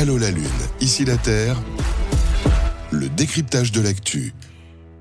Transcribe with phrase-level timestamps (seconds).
[0.00, 0.44] Allô la Lune,
[0.80, 1.56] ici la Terre,
[2.92, 4.32] le décryptage de l'actu.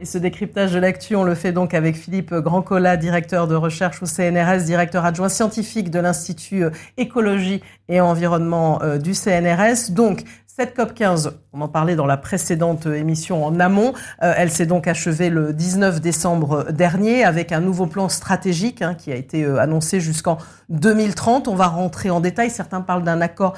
[0.02, 4.02] Et ce décryptage de l'actu, on le fait donc avec Philippe Grandcola, directeur de recherche
[4.02, 6.64] au CNRS, directeur adjoint scientifique de l'Institut
[6.98, 9.92] Écologie et Environnement euh, du CNRS.
[9.92, 13.94] Donc, cette COP 15, on en parlait dans la précédente émission en amont,
[14.24, 18.96] euh, elle s'est donc achevée le 19 décembre dernier avec un nouveau plan stratégique hein,
[18.96, 20.40] qui a été euh, annoncé jusqu'en
[20.70, 21.48] 2030.
[21.48, 22.50] On va rentrer en détail.
[22.50, 23.54] Certains parlent d'un accord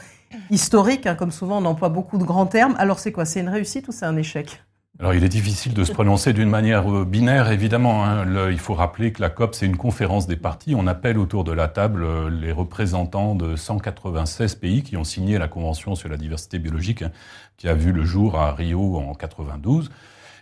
[0.49, 2.75] historique, hein, comme souvent on emploie beaucoup de grands termes.
[2.77, 3.25] Alors c'est quoi?
[3.25, 4.61] C'est une réussite ou c'est un échec?
[5.01, 8.03] Alors, il est difficile de se prononcer d'une manière euh, binaire, évidemment.
[8.03, 8.49] Hein.
[8.51, 10.75] il faut rappeler que la COP, c'est une conférence des partis.
[10.75, 15.37] On appelle autour de la table euh, les représentants de 196 pays qui ont signé
[15.37, 17.11] la Convention sur la diversité biologique, hein,
[17.55, 19.89] qui a vu le jour à Rio en 92.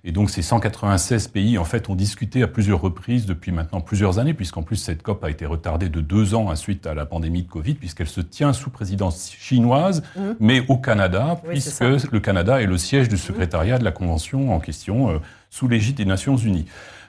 [0.03, 4.19] Et donc ces 196 pays, en fait, ont discuté à plusieurs reprises depuis maintenant plusieurs
[4.19, 7.43] années, puisqu'en plus cette COP a été retardée de deux ans suite à la pandémie
[7.43, 10.21] de Covid, puisqu'elle se tient sous présidence chinoise, mmh.
[10.39, 14.59] mais au Canada, puisque le Canada est le siège du secrétariat de la Convention en
[14.59, 15.17] question, euh,
[15.49, 16.65] sous l'égide des Nations Unies.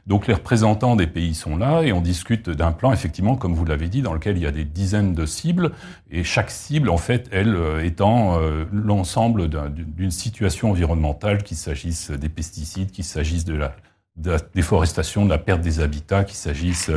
[0.09, 3.67] Donc les représentants des pays sont là et on discute d'un plan, effectivement, comme vous
[3.67, 5.73] l'avez dit, dans lequel il y a des dizaines de cibles.
[6.11, 12.11] Et chaque cible, en fait, elle euh, étant euh, l'ensemble d'une situation environnementale, qu'il s'agisse
[12.11, 13.75] des pesticides, qu'il s'agisse de la
[14.19, 16.91] de la déforestation, de la perte des habitats, qu'il s'agisse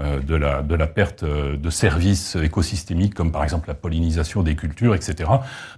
[0.00, 4.42] euh, de, la, de la perte euh, de services écosystémiques comme par exemple la pollinisation
[4.42, 5.28] des cultures, etc.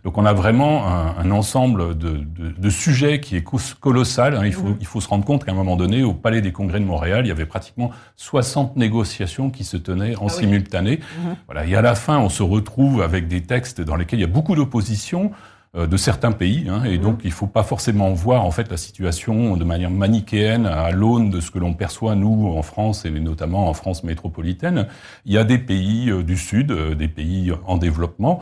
[0.04, 3.44] Donc on a vraiment un, un ensemble de, de, de, sujets qui est
[3.80, 4.36] colossal.
[4.36, 4.44] Hein.
[4.44, 4.76] Il, faut, mm-hmm.
[4.80, 7.24] il faut se rendre compte qu'à un moment donné, au Palais des Congrès de Montréal,
[7.24, 10.96] il y avait pratiquement 60 négociations qui se tenaient en ah simultané.
[10.96, 11.36] Mm-hmm.
[11.46, 11.66] Voilà.
[11.66, 14.28] Et à la fin, on se retrouve avec des textes dans lesquels il y a
[14.28, 15.32] beaucoup d'opposition.
[15.74, 18.70] Euh, de certains pays, hein, et donc il ne faut pas forcément voir en fait
[18.70, 23.06] la situation de manière manichéenne à l'aune de ce que l'on perçoit nous en France
[23.06, 24.86] et notamment en France métropolitaine.
[25.24, 28.40] Il y a des pays euh, du Sud, euh, des pays en développement,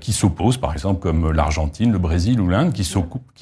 [0.00, 2.84] qui s'opposent, par exemple comme l'Argentine, le Brésil ou l'Inde, qui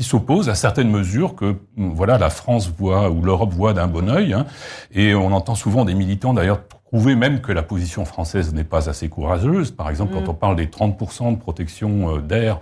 [0.04, 4.32] s'opposent à certaines mesures que voilà la France voit ou l'Europe voit d'un bon œil.
[4.32, 4.46] Hein,
[4.92, 8.88] et on entend souvent des militants d'ailleurs trouver même que la position française n'est pas
[8.88, 9.72] assez courageuse.
[9.72, 10.30] Par exemple, quand mm.
[10.30, 12.60] on parle des 30% de protection d'air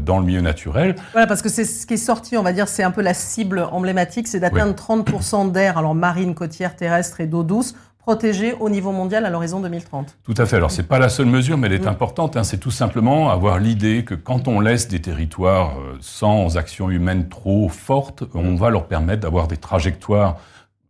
[0.00, 0.96] dans le milieu naturel.
[1.12, 3.14] Voilà, parce que c'est ce qui est sorti, on va dire, c'est un peu la
[3.14, 7.74] cible emblématique, c'est d'atteindre 30% d'air, alors marine, côtière, terrestre et d'eau douce,
[8.08, 10.16] protégée au niveau mondial à l'horizon 2030.
[10.24, 10.56] Tout à fait.
[10.56, 11.88] Alors, c'est pas la seule mesure, mais elle est mm.
[11.88, 12.38] importante.
[12.38, 12.42] Hein.
[12.42, 17.28] C'est tout simplement avoir l'idée que quand on laisse des territoires euh, sans action humaine
[17.28, 20.38] trop forte, on va leur permettre d'avoir des trajectoires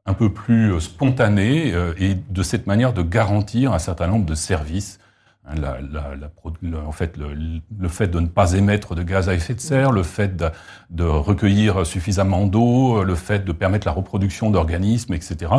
[0.06, 4.36] un peu plus euh, spontanées et de cette manière de garantir un certain nombre de
[4.36, 5.00] services
[5.48, 9.60] Hein, la, en fait, le, fait de ne pas émettre de gaz à effet de
[9.60, 10.36] serre, le fait
[10.90, 15.50] de recueillir suffisamment d'eau, le fait de permettre la reproduction d'organismes, etc.,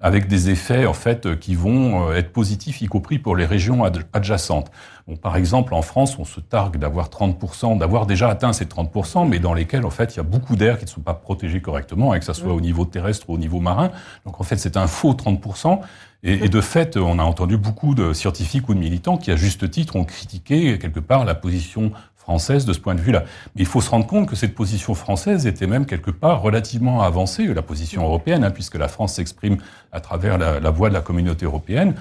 [0.00, 3.84] avec des effets en fait qui vont euh, être positifs, y compris pour les régions
[4.12, 4.70] adjacentes.
[5.06, 9.28] Bon, par exemple, en France, on se targue d'avoir 30%, d'avoir déjà atteint ces 30%,
[9.28, 11.60] mais dans lesquels en fait il y a beaucoup d'air qui ne sont pas protégés
[11.60, 13.90] correctement, et que ça soit au niveau terrestre ou au niveau marin.
[14.24, 15.80] Donc en fait, c'est un faux 30%.
[16.22, 19.36] Et, et, de fait, on a entendu beaucoup de scientifiques ou de militants qui, à
[19.36, 21.92] juste titre, ont critiqué quelque part la position
[22.30, 23.24] française de ce point de vue-là.
[23.56, 27.02] Mais il faut se rendre compte que cette position française était même quelque part relativement
[27.02, 29.56] avancée, la position européenne, hein, puisque la France s'exprime
[29.90, 31.94] à travers la, la, voix de la communauté européenne,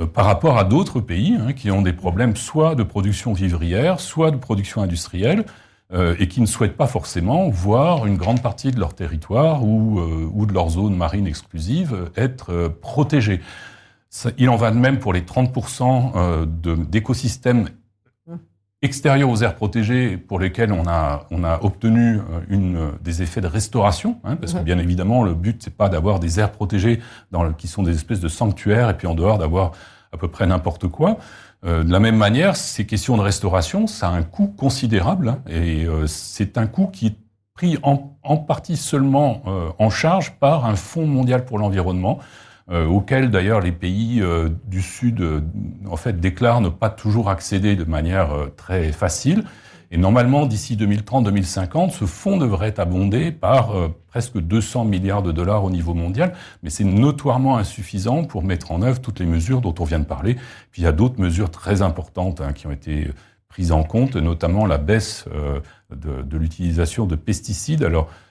[0.00, 4.00] euh, par rapport à d'autres pays hein, qui ont des problèmes soit de production vivrière,
[4.00, 5.44] soit de production industrielle,
[5.92, 10.00] euh, et qui ne souhaitent pas forcément voir une grande partie de leur territoire ou,
[10.00, 13.42] euh, ou de leur zone marine exclusive être protégée.
[14.38, 16.46] il en va de même pour les 30%
[16.88, 17.68] d'écosystèmes
[18.82, 23.46] extérieurs aux aires protégées pour lesquels on a, on a obtenu une, des effets de
[23.46, 27.00] restauration, hein, parce que bien évidemment le but c'est pas d'avoir des aires protégées
[27.30, 29.72] dans qui sont des espèces de sanctuaires et puis en dehors d'avoir
[30.12, 31.18] à peu près n'importe quoi.
[31.64, 35.38] Euh, de la même manière, ces questions de restauration, ça a un coût considérable hein,
[35.48, 37.16] et euh, c'est un coût qui est
[37.54, 42.18] pris en, en partie seulement euh, en charge par un fonds mondial pour l'environnement,
[42.68, 44.20] auquel d'ailleurs les pays
[44.64, 45.22] du Sud
[45.88, 49.44] en fait déclarent ne pas toujours accéder de manière très facile.
[49.90, 55.62] Et normalement, d'ici 2030-2050, ce fonds devrait abondé par euh, presque 200 milliards de dollars
[55.64, 59.74] au niveau mondial, mais c'est notoirement insuffisant pour mettre en œuvre toutes les mesures dont
[59.78, 60.34] on vient de parler.
[60.72, 63.10] Puis il y a d'autres mesures très importantes hein, qui ont été
[63.48, 65.60] prises en compte, notamment la baisse euh,
[65.94, 67.84] de, de l'utilisation de pesticides.
[67.84, 68.25] Alors, euh,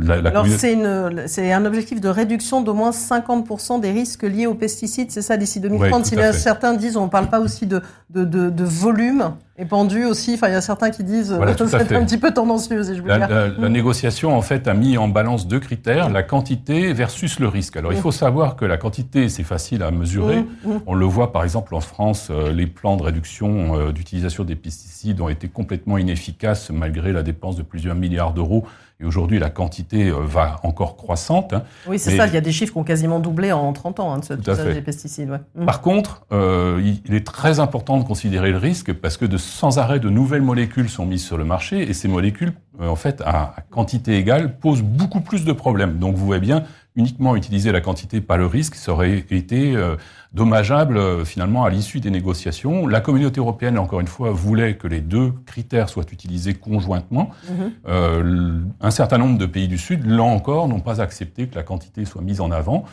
[0.00, 4.54] la, la Alors c'est un objectif de réduction d'au moins 50% des risques liés aux
[4.54, 6.06] pesticides, c'est ça d'ici 2030.
[6.06, 10.04] si certains disent on ne parle pas aussi de, de, de, de volume Et pendu
[10.04, 12.82] aussi, enfin il y a certains qui disent voilà, que c'est un petit peu tendancieux,
[12.82, 13.28] si je veux la, dire.
[13.28, 13.72] La, la, mm.
[13.72, 17.76] négociation en fait a mis en balance deux critères, la quantité versus le risque.
[17.76, 18.02] Alors il mm.
[18.02, 20.40] faut savoir que la quantité c'est facile à mesurer.
[20.40, 24.44] Mm, On le voit par exemple en France, euh, les plans de réduction euh, d'utilisation
[24.44, 28.66] des pesticides ont été complètement inefficaces malgré la dépense de plusieurs milliards d'euros
[29.02, 31.52] et aujourd'hui, la quantité euh, va encore croissante.
[31.52, 31.64] Hein.
[31.88, 32.26] Oui, c'est ça.
[32.26, 34.40] Il y a des chiffres qui ont quasiment doublé en 30 ans hein, de cet
[34.40, 35.30] usage des pesticides.
[35.30, 35.40] Ouais.
[35.56, 35.66] Mmh.
[35.66, 39.78] Par contre, euh, il est très important de considérer le risque parce que de sans
[39.78, 43.20] arrêt de nouvelles molécules sont mises sur le marché et ces molécules, euh, en fait,
[43.22, 45.98] à, à quantité égale, posent beaucoup plus de problèmes.
[45.98, 46.62] Donc, vous voyez bien,
[46.94, 49.96] uniquement utiliser la quantité, pas le risque, ça aurait été euh,
[50.32, 52.86] dommageable euh, finalement à l'issue des négociations.
[52.86, 57.30] La communauté européenne, encore une fois, voulait que les deux critères soient utilisés conjointement.
[57.48, 57.72] Mhm.
[57.88, 61.62] Euh, un certain nombre de pays du Sud, là encore, n'ont pas accepté que la
[61.62, 62.84] quantité soit mise en avant.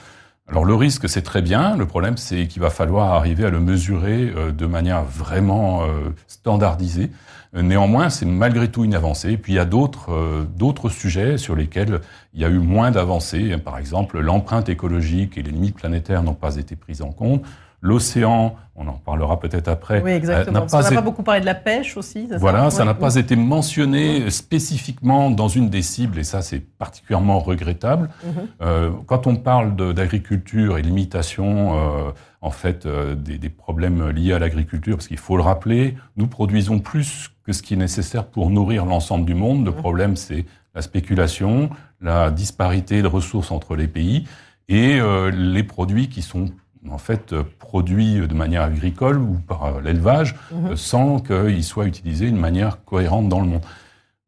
[0.47, 1.77] Alors le risque, c'est très bien.
[1.77, 5.83] Le problème, c'est qu'il va falloir arriver à le mesurer de manière vraiment
[6.25, 7.11] standardisée.
[7.53, 9.37] Néanmoins, c'est malgré tout une avancée.
[9.37, 12.01] Puis il y a d'autres euh, sujets sur lesquels
[12.33, 13.57] il y a eu moins d'avancées.
[13.57, 17.43] Par exemple, l'empreinte écologique et les limites planétaires n'ont pas été prises en compte.
[17.81, 20.01] L'océan, on en parlera peut-être après.
[20.01, 20.65] Oui, exactement.
[20.65, 22.27] Pas on n'a pas beaucoup parlé de la pêche aussi.
[22.37, 27.39] Voilà, ça n'a pas été mentionné spécifiquement dans une des cibles, et ça c'est particulièrement
[27.39, 28.09] regrettable.
[28.25, 28.33] Mhm.
[28.61, 32.11] euh, quand on parle d'agriculture et limitation, euh,
[32.41, 36.27] en fait, euh, des, des, problèmes liés à l'agriculture, parce qu'il faut le rappeler, nous
[36.27, 39.65] produisons plus que ce qui est nécessaire pour nourrir l'ensemble du monde.
[39.65, 44.27] Le problème, c'est la spéculation, la disparité de ressources entre les pays
[44.67, 46.51] et euh, les produits qui sont
[46.87, 50.75] en fait produits de manière agricole ou par l'élevage mhm.
[50.75, 53.61] sans qu'ils soient utilisés de manière cohérente dans le monde.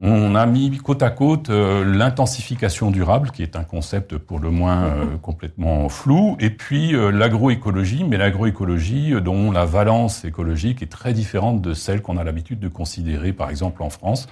[0.03, 4.49] On a mis côte à côte euh, l'intensification durable, qui est un concept pour le
[4.49, 10.91] moins euh, complètement flou, et puis euh, l'agroécologie, mais l'agroécologie dont la valence écologique est
[10.91, 14.27] très différente de celle qu'on a l'habitude de considérer, par exemple, en France.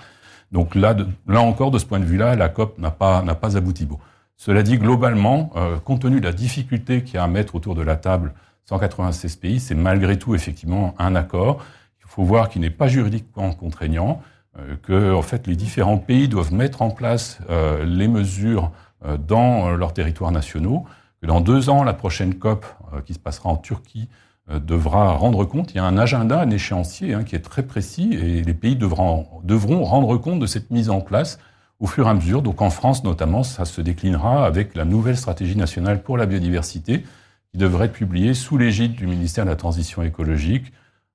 [0.51, 0.95] Donc là,
[1.27, 3.85] là encore, de ce point de vue-là, la COP n'a pas, n'a pas abouti.
[3.85, 3.99] Bon.
[4.37, 5.51] Cela dit, globalement,
[5.83, 8.33] compte tenu de la difficulté qu'il y a à mettre autour de la table
[8.65, 11.63] 196 pays, c'est malgré tout effectivement un accord.
[11.99, 14.21] Il faut voir qu'il n'est pas juridiquement contraignant.
[14.57, 18.71] Euh, que en fait les différents pays doivent mettre en place euh, les mesures
[19.05, 20.85] euh, dans leurs territoires nationaux,
[21.21, 22.65] que dans deux ans, la prochaine COP
[23.05, 24.07] qui se passera en Turquie
[24.49, 25.73] devra rendre compte.
[25.73, 28.77] Il y a un agenda, un échéancier hein, qui est très précis et les pays
[28.77, 31.37] devront, devront rendre compte de cette mise en place
[31.79, 32.41] au fur et à mesure.
[32.41, 37.03] Donc en France notamment, ça se déclinera avec la nouvelle stratégie nationale pour la biodiversité
[37.51, 40.71] qui devrait être publiée sous l'égide du ministère de la Transition écologique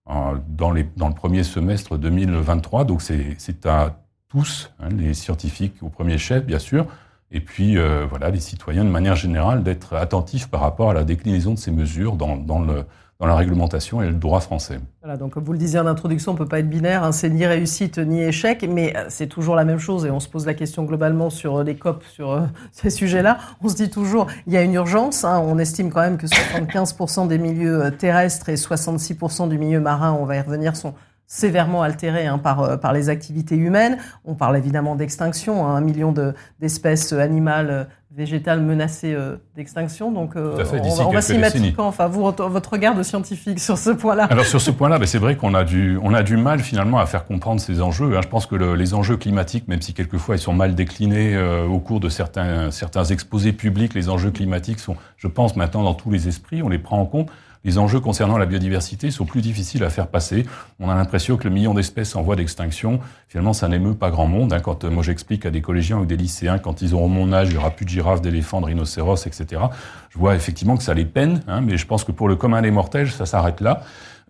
[0.06, 2.85] dans, le premier semestre 2023.
[2.85, 6.87] Donc c'est à tous, hein, les scientifiques au premier chef, bien sûr,
[7.31, 11.05] et puis euh, voilà, les citoyens de manière générale, d'être attentifs par rapport à la
[11.05, 12.85] déclinaison de ces mesures dans, dans le,
[13.20, 14.81] dans la réglementation et le droit français.
[15.00, 17.31] Voilà, donc comme vous le disiez en introduction, on peut pas être binaire, hein, c'est
[17.31, 20.46] ni réussite ni échec, mais euh, c'est toujours la même chose et on se pose
[20.46, 22.40] la question globalement sur euh, les COP, sur euh,
[22.72, 23.38] ces sujets-là.
[23.62, 26.26] On se dit toujours, il y a une urgence, hein, on estime quand même que
[26.26, 30.94] 75% des milieux terrestres et 66% du milieu marin, on va y revenir, sont
[31.26, 33.99] sévèrement altérés hein, par, par les activités humaines.
[34.25, 36.12] On parle évidemment d'extinction, hein, un million
[36.60, 40.12] d'espèces animales végétales menacées euh, d'extinction.
[40.12, 43.90] Donc, euh, on, va, s'y mettre quand Enfin, vous, votre regard de scientifique sur ce
[43.90, 44.25] point-là.
[44.25, 46.99] Alors, sur ce point-là, ben, c'est vrai qu'on a du, on a du mal finalement
[46.99, 48.16] à faire comprendre ces enjeux.
[48.16, 48.20] Hein.
[48.22, 51.66] Je pense que le, les enjeux climatiques, même si quelquefois ils sont mal déclinés euh,
[51.66, 55.94] au cours de certains, certains exposés publics, les enjeux climatiques sont, je pense, maintenant dans
[55.94, 56.62] tous les esprits.
[56.62, 57.31] On les prend en compte
[57.64, 60.44] les enjeux concernant la biodiversité sont plus difficiles à faire passer.
[60.81, 64.26] On a l'impression que le million d'espèces en voie d'extinction, finalement, ça n'émeut pas grand
[64.26, 64.52] monde.
[64.52, 64.61] Hein.
[64.61, 67.48] Quand euh, moi j'explique à des collégiens ou des lycéens, quand ils auront mon âge,
[67.48, 69.62] il n'y aura plus de girafes, d'éléphants, de rhinocéros, etc.
[70.10, 72.62] Je vois effectivement que ça les peine, hein, mais je pense que pour le commun
[72.62, 73.82] des mortels, ça s'arrête là.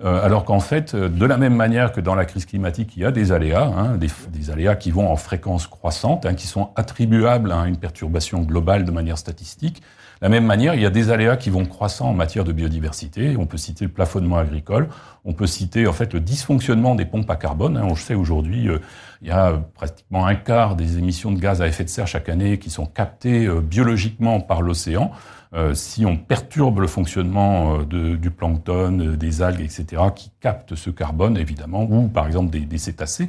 [0.03, 3.03] Euh, alors qu'en fait, euh, de la même manière que dans la crise climatique, il
[3.03, 6.49] y a des aléas, hein, des, des, aléas qui vont en fréquence croissante, hein, qui
[6.49, 9.83] sont attribuables à une perturbation globale de manière statistique.
[10.21, 12.53] De la même manière, il y a des aléas qui vont croissant en matière de
[12.53, 13.37] biodiversité.
[13.39, 14.89] On peut citer le plafonnement agricole,
[15.25, 17.77] on peut citer en fait le dysfonctionnement des pompes à carbone.
[17.77, 17.85] Hein.
[17.85, 18.79] On sait aujourd'hui, euh,
[19.23, 22.29] il y a pratiquement un quart des émissions de gaz à effet de serre chaque
[22.29, 25.13] année qui sont captées biologiquement par l'océan.
[25.55, 30.75] Euh, si on perturbe le fonctionnement euh, du plancton, euh, des algues, etc., qui captent
[30.75, 33.29] ce carbone, évidemment, ou par exemple des cétacés,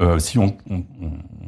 [0.00, 0.84] euh, si on, on,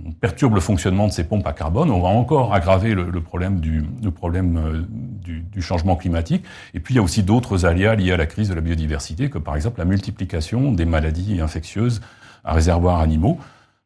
[0.07, 3.21] on, perturbe le fonctionnement de ces pompes à carbone, on va encore aggraver le, le
[3.21, 4.87] problème, du, le problème
[5.23, 6.45] du, du, changement climatique.
[6.75, 9.31] Et puis il y a aussi d'autres aléas liés à la crise de la biodiversité,
[9.31, 12.01] comme par exemple la multiplication des maladies infectieuses
[12.45, 13.39] à réservoirs animaux.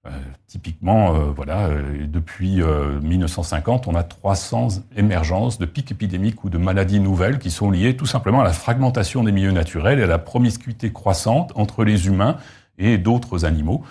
[0.06, 0.10] Euh,
[0.46, 2.60] typiquement, euh, voilà, euh, depuis
[3.02, 7.96] 1950, on a 300 émergences de pics épidémiques ou de maladies nouvelles qui sont liées
[7.96, 12.06] tout simplement à la fragmentation des milieux naturels et à la promiscuité croissante entre les
[12.06, 12.36] humains
[12.78, 13.82] et d'autres animaux.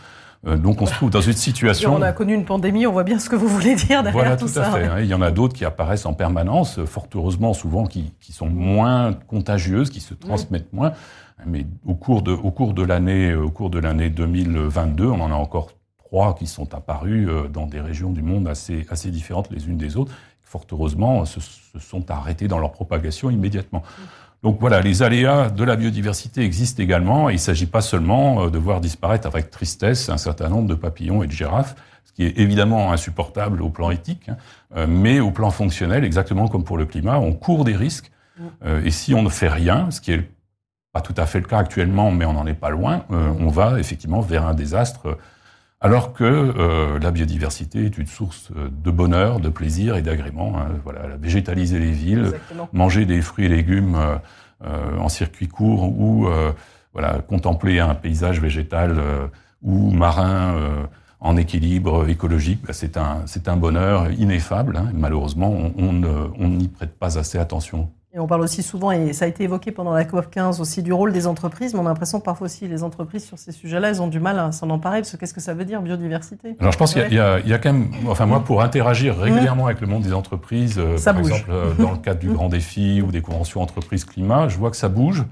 [0.48, 1.96] Euh, donc on se trouve dans une situation.
[1.96, 4.38] on a connu une pandémie, on voit bien ce que vous voulez dire derrière voilà,
[4.38, 4.86] tout, tout à fait.
[4.86, 5.00] Hein.
[5.00, 8.48] Il y en a d'autres qui apparaissent en permanence, fort heureusement souvent qui, qui sont
[8.48, 10.94] moins contagieuses, qui se transmettent moins.
[11.46, 15.32] Mais au cours de, au cours de l'année, au cours de l'année 2022, on en
[15.32, 19.52] a encore trois qui sont apparus euh, dans des régions du monde assez, assez différentes
[19.52, 20.14] les unes des autres.
[20.50, 23.84] Fort heureusement, se, se sont arrêtés dans leur propagation immédiatement.
[24.44, 28.50] Donc voilà, les aléas de la biodiversité existent également il ne s'agit pas seulement euh,
[28.50, 31.76] de voir disparaître avec tristesse un certain nombre de papillons et de girafes,
[32.06, 34.38] ce qui est évidemment insupportable au plan éthique, hein,
[34.76, 38.12] euh, mais au plan fonctionnel, exactement comme pour le climat, on court des risques
[38.64, 40.30] euh, et si on ne fait rien, ce qui est
[40.94, 43.80] pas tout à fait le cas actuellement, mais on n'en est pas loin, on va
[43.80, 45.18] effectivement vers un désastre
[45.80, 50.60] alors que euh, la biodiversité est une source euh, de bonheur, de plaisir et d'agrément.
[50.60, 52.34] Hein, voilà, végétaliser les villes,
[52.74, 53.98] manger des fruits et légumes
[54.66, 56.28] euh, en circuit court ou
[56.94, 59.00] voilà, contempler un paysage végétal
[59.62, 60.88] ou marin
[61.20, 64.78] en équilibre écologique, bah, c'est un, c'est un bonheur ineffable.
[64.78, 69.26] Hein, malheureusement, on n'y prête pas assez attention et on parle aussi souvent, et ça
[69.26, 72.20] a été évoqué pendant la COP15 aussi, du rôle des entreprises, mais on a l'impression
[72.20, 75.02] que parfois aussi les entreprises sur ces sujets-là, elles ont du mal à s'en emparer,
[75.02, 76.56] parce que qu'est-ce que ça veut dire, biodiversité?
[76.60, 79.82] Alors je pense qu'il y, y, a quand même, enfin moi, pour interagir régulièrement avec
[79.82, 83.12] le monde des entreprises, euh, par exemple euh, dans le cadre du Grand Défi ou
[83.12, 85.24] des conventions entreprises climat, je vois que ça bouge.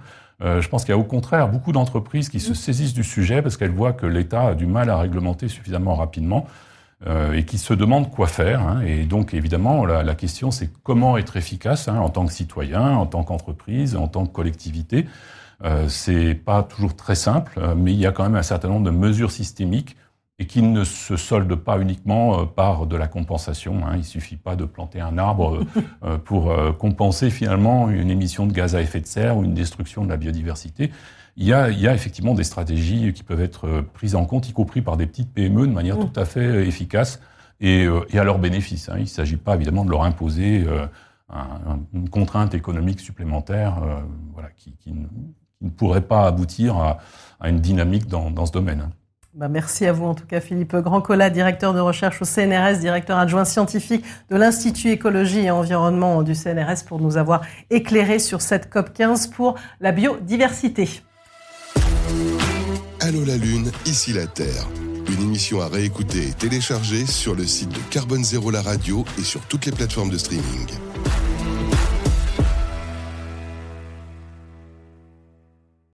[0.44, 3.42] Euh, je pense qu'il y a au contraire beaucoup d'entreprises qui se saisissent du sujet
[3.42, 6.46] parce qu'elles voient que l'État a du mal à réglementer suffisamment rapidement.
[7.08, 8.62] Euh, et qui se demandent quoi faire.
[8.62, 8.82] Hein.
[8.82, 13.06] Et donc, évidemment, la, question, c'est comment être efficace hein, en tant que citoyen, en
[13.06, 15.06] tant qu'entreprise, en tant que collectivité.
[15.64, 18.70] Euh, c'est pas toujours très simple, euh, mais il y a quand même un certain
[18.70, 19.96] nombre de mesures systémiques
[20.38, 23.86] et qui ne se soldent pas uniquement euh, par de la compensation.
[23.86, 23.98] Hein.
[23.98, 25.62] Il suffit pas de planter un arbre
[26.26, 30.10] pour compenser finalement une émission de gaz à effet de serre ou une destruction de
[30.10, 30.92] la biodiversité
[31.38, 34.26] il y, a, il y a effectivement des stratégies qui peuvent être euh, prises en
[34.26, 36.12] compte, y compris par des petites PME, de manière mmh.
[36.12, 37.20] tout à fait euh, efficace
[37.60, 38.90] et, euh, et à leur bénéfice.
[38.90, 38.96] Hein.
[38.98, 40.66] Il ne s'agit pas évidemment de leur imposer
[41.30, 43.82] un, une contrainte économique supplémentaire
[44.34, 45.08] voilà, qui, qui, ne,
[45.58, 47.00] qui, ne, pourrait pas aboutir à,
[47.40, 48.90] à une dynamique dans, dans ce domaine.
[49.36, 53.18] Bah merci à vous en tout cas Philippe Grandcola, directeur de recherche au CNRS, directeur
[53.18, 58.70] adjoint scientifique de l'Institut écologie et environnement du CNRS pour nous avoir éclairé sur cette
[58.70, 61.02] COP 15 pour la biodiversité.
[63.02, 64.68] Allô la Lune, ici la Terre.
[65.10, 69.24] Une émission à réécouter et télécharger sur le site de Carbone Zéro la radio et
[69.24, 70.95] sur toutes les plateformes de streaming.